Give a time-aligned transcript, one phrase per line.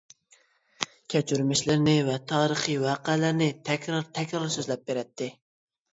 [1.13, 5.29] كەچۈرمىشلىرىنى ۋە تارىخىي ۋەقەلەرنى تەكرار-تەكرار سۆزلەپ بېرەتتى.